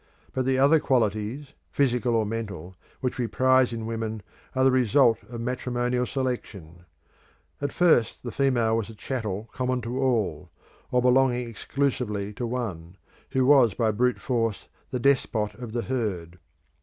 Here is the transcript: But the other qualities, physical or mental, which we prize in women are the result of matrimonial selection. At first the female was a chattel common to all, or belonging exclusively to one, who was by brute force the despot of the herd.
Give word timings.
But 0.33 0.45
the 0.47 0.57
other 0.57 0.79
qualities, 0.79 1.53
physical 1.71 2.15
or 2.15 2.25
mental, 2.25 2.75
which 3.01 3.19
we 3.19 3.27
prize 3.27 3.71
in 3.71 3.85
women 3.85 4.23
are 4.55 4.63
the 4.63 4.71
result 4.71 5.19
of 5.29 5.41
matrimonial 5.41 6.07
selection. 6.07 6.85
At 7.61 7.71
first 7.71 8.23
the 8.23 8.31
female 8.31 8.75
was 8.75 8.89
a 8.89 8.95
chattel 8.95 9.47
common 9.53 9.79
to 9.81 10.01
all, 10.01 10.49
or 10.89 11.03
belonging 11.03 11.47
exclusively 11.47 12.33
to 12.33 12.47
one, 12.47 12.97
who 13.29 13.45
was 13.45 13.75
by 13.75 13.91
brute 13.91 14.19
force 14.19 14.67
the 14.89 14.99
despot 14.99 15.53
of 15.53 15.71
the 15.71 15.83
herd. 15.83 16.39